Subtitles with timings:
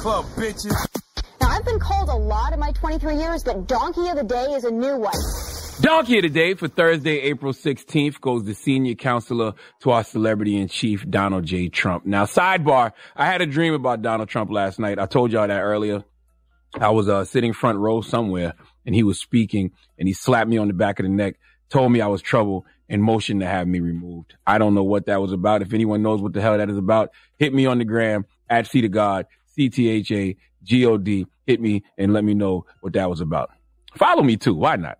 [0.00, 0.72] Club, bitches.
[1.42, 4.46] Now, I've been called a lot in my 23 years, but Donkey of the Day
[4.54, 5.12] is a new one.
[5.82, 9.52] Donkey of the Day for Thursday, April 16th goes to senior counselor
[9.82, 11.68] to our celebrity in chief, Donald J.
[11.68, 12.06] Trump.
[12.06, 14.98] Now, sidebar, I had a dream about Donald Trump last night.
[14.98, 16.02] I told y'all that earlier.
[16.80, 18.54] I was uh, sitting front row somewhere
[18.86, 21.34] and he was speaking and he slapped me on the back of the neck,
[21.68, 24.32] told me I was trouble and motioned to have me removed.
[24.46, 25.60] I don't know what that was about.
[25.60, 28.66] If anyone knows what the hell that is about, hit me on the gram at
[28.66, 29.26] C to God,
[29.60, 31.26] C T H A G O D.
[31.46, 33.50] Hit me and let me know what that was about.
[33.94, 34.54] Follow me too.
[34.54, 34.98] Why not?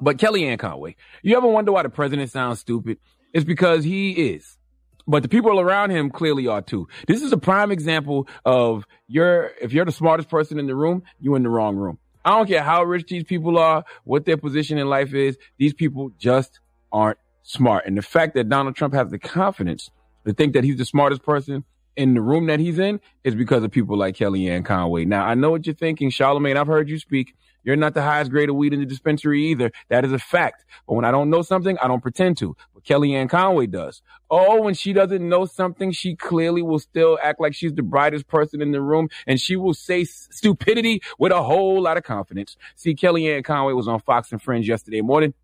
[0.00, 2.98] But Kellyanne Conway, you ever wonder why the president sounds stupid?
[3.32, 4.58] It's because he is.
[5.06, 6.88] But the people around him clearly are too.
[7.06, 11.02] This is a prime example of you're, if you're the smartest person in the room,
[11.18, 11.98] you're in the wrong room.
[12.24, 15.38] I don't care how rich these people are, what their position in life is.
[15.56, 16.60] These people just
[16.92, 17.86] aren't smart.
[17.86, 19.90] And the fact that Donald Trump has the confidence
[20.26, 21.64] to think that he's the smartest person
[21.98, 25.04] in the room that he's in is because of people like Kellyanne Conway.
[25.04, 26.56] Now, I know what you're thinking, Charlamagne.
[26.56, 27.34] I've heard you speak.
[27.64, 29.72] You're not the highest grade of weed in the dispensary either.
[29.88, 30.64] That is a fact.
[30.86, 32.56] But when I don't know something, I don't pretend to.
[32.72, 34.00] But Kellyanne Conway does.
[34.30, 38.28] Oh, when she doesn't know something, she clearly will still act like she's the brightest
[38.28, 42.56] person in the room and she will say stupidity with a whole lot of confidence.
[42.76, 45.34] See, Kellyanne Conway was on Fox and Friends yesterday morning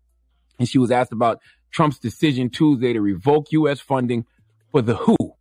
[0.57, 3.81] and she was asked about Trump's decision Tuesday to revoke U.S.
[3.81, 4.25] funding
[4.71, 5.35] for the WHO,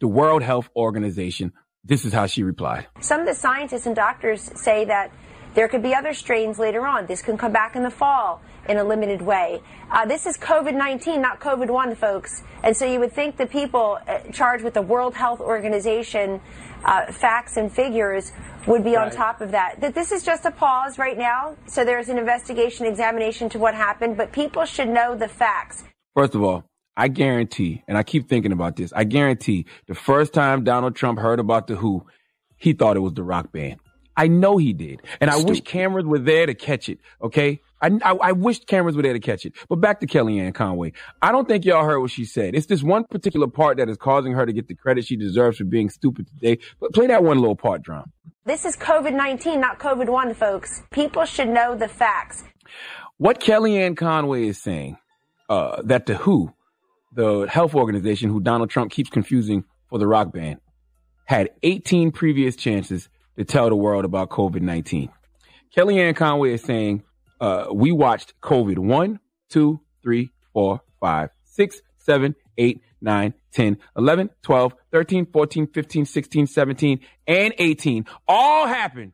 [0.00, 1.52] the World Health Organization.
[1.84, 2.86] This is how she replied.
[3.00, 5.12] Some of the scientists and doctors say that
[5.54, 7.06] there could be other strains later on.
[7.06, 9.62] This can come back in the fall in a limited way.
[9.90, 12.42] Uh, this is COVID 19, not COVID 1, folks.
[12.62, 16.40] And so you would think the people uh, charged with the World Health Organization
[16.84, 18.32] uh, facts and figures
[18.66, 19.06] would be right.
[19.06, 19.80] on top of that.
[19.80, 21.56] That this is just a pause right now.
[21.66, 25.84] So there's an investigation, examination to what happened, but people should know the facts.
[26.14, 26.64] First of all,
[26.96, 31.18] I guarantee, and I keep thinking about this, I guarantee the first time Donald Trump
[31.18, 32.06] heard about the WHO,
[32.56, 33.80] he thought it was the rock band.
[34.16, 35.02] I know he did.
[35.20, 36.98] And I wish cameras were there to catch it.
[37.20, 37.60] Okay.
[37.82, 39.52] I, I, I wished cameras were there to catch it.
[39.68, 40.94] But back to Kellyanne Conway.
[41.20, 42.54] I don't think y'all heard what she said.
[42.54, 45.58] It's this one particular part that is causing her to get the credit she deserves
[45.58, 46.58] for being stupid today.
[46.80, 48.10] But play that one little part, Drum.
[48.46, 50.82] This is COVID 19, not COVID 1, folks.
[50.90, 52.42] People should know the facts.
[53.18, 54.96] What Kellyanne Conway is saying,
[55.48, 56.52] uh, that the WHO,
[57.16, 60.60] the health organization who Donald Trump keeps confusing for the rock band,
[61.24, 65.08] had 18 previous chances to tell the world about COVID 19.
[65.74, 67.02] Kellyanne Conway is saying,
[67.40, 69.18] uh, we watched COVID 1,
[69.48, 76.46] 2, 3, 4, 5, 6, 7, 8, 9, 10, 11, 12, 13, 14, 15, 16,
[76.46, 79.12] 17, and 18 all happened.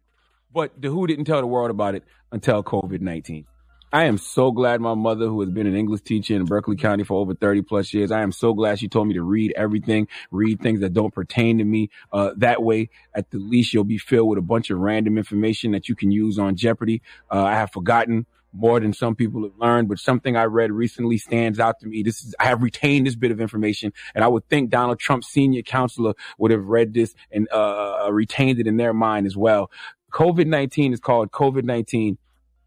[0.52, 2.02] But the WHO didn't tell the world about it
[2.32, 3.46] until COVID 19.
[3.94, 7.04] I am so glad my mother, who has been an English teacher in Berkeley County
[7.04, 10.08] for over 30 plus years, I am so glad she told me to read everything,
[10.30, 11.90] read things that don't pertain to me.
[12.10, 15.72] Uh, that way, at the least, you'll be filled with a bunch of random information
[15.72, 17.02] that you can use on Jeopardy.
[17.30, 18.24] Uh, I have forgotten
[18.54, 22.02] more than some people have learned, but something I read recently stands out to me.
[22.02, 25.26] This is, I have retained this bit of information and I would think Donald Trump's
[25.28, 29.70] senior counselor would have read this and, uh, retained it in their mind as well.
[30.12, 32.16] COVID-19 is called COVID-19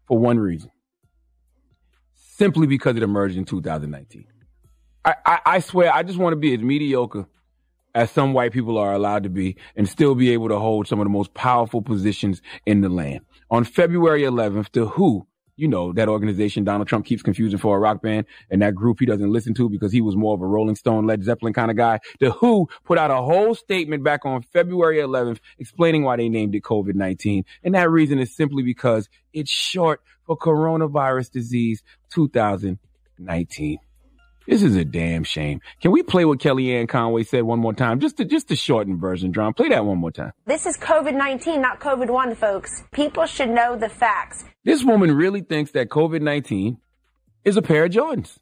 [0.06, 0.70] for one reason
[2.36, 4.26] simply because it emerged in 2019.
[5.04, 7.26] I, I, I swear, I just want to be as mediocre
[7.94, 11.00] as some white people are allowed to be and still be able to hold some
[11.00, 13.20] of the most powerful positions in the land.
[13.50, 17.80] On February 11th, the WHO you know, that organization Donald Trump keeps confusing for a
[17.80, 20.46] rock band and that group he doesn't listen to because he was more of a
[20.46, 22.00] Rolling Stone, Led Zeppelin kind of guy.
[22.20, 26.54] The Who put out a whole statement back on February 11th explaining why they named
[26.54, 27.44] it COVID-19.
[27.64, 31.82] And that reason is simply because it's short for coronavirus disease
[32.12, 33.78] 2019.
[34.46, 35.60] This is a damn shame.
[35.80, 37.98] Can we play what Kellyanne Conway said one more time?
[37.98, 39.54] Just to, just the shortened version, John.
[39.54, 40.32] Play that one more time.
[40.46, 42.84] This is COVID-19, not COVID-1, folks.
[42.92, 44.44] People should know the facts.
[44.64, 46.76] This woman really thinks that COVID-19
[47.44, 48.38] is a pair of Jordans.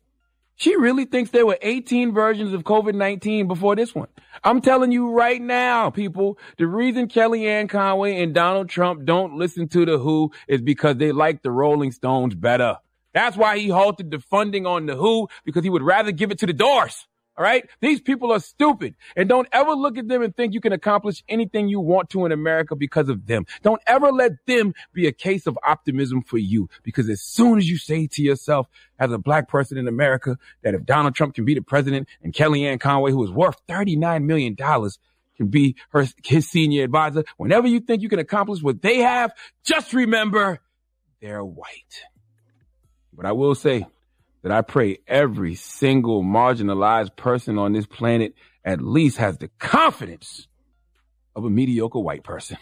[0.57, 4.09] She really thinks there were 18 versions of COVID-19 before this one.
[4.45, 9.69] I'm telling you right now, people, the reason Kellyanne Conway and Donald Trump don't listen
[9.69, 12.77] to the WHO is because they like the Rolling Stones better.
[13.15, 16.39] That's why he halted the funding on the WHO because he would rather give it
[16.41, 17.07] to the Doors.
[17.37, 17.69] All right.
[17.81, 21.25] These people are stupid and don't ever look at them and think you can accomplish
[21.29, 23.45] anything you want to in America because of them.
[23.63, 27.69] Don't ever let them be a case of optimism for you because as soon as
[27.69, 28.69] you say to yourself
[29.01, 32.33] as a black person in America that if Donald Trump can be the president and
[32.33, 37.81] Kellyanne Conway, who is worth $39 million, can be her, his senior advisor, whenever you
[37.81, 39.33] think you can accomplish what they have,
[39.65, 40.61] just remember
[41.21, 42.05] they're white.
[43.17, 43.87] But I will say
[44.43, 48.35] that I pray every single marginalized person on this planet
[48.65, 50.49] at least has the confidence
[51.37, 52.59] of a mediocre white person.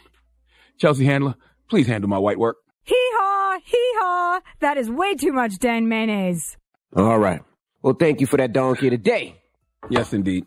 [0.78, 1.34] Chelsea Handler,
[1.68, 2.56] please handle my white work.
[2.84, 4.40] Hee haw, hee haw.
[4.60, 6.56] That is way too much Dan mayonnaise.
[6.96, 7.42] All right.
[7.82, 9.40] Well, thank you for that donkey today.
[9.88, 10.46] Yes, indeed.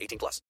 [0.00, 0.38] 18 plus.